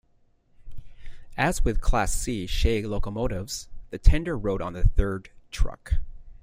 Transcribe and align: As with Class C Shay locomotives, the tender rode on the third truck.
As 1.37 1.63
with 1.63 1.79
Class 1.79 2.11
C 2.11 2.47
Shay 2.47 2.81
locomotives, 2.81 3.69
the 3.91 3.99
tender 3.99 4.35
rode 4.35 4.59
on 4.59 4.73
the 4.73 4.83
third 4.83 5.29
truck. 5.51 5.93